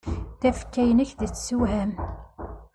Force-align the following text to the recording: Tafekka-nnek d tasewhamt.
Tafekka-nnek 0.39 1.11
d 1.19 1.21
tasewhamt. 1.31 1.99